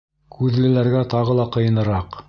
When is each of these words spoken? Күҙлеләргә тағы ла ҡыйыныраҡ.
Күҙлеләргә 0.37 1.03
тағы 1.13 1.37
ла 1.41 1.49
ҡыйыныраҡ. 1.57 2.19